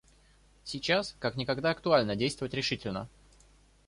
[0.63, 3.07] Сейчас как никогда актуально действовать решительно.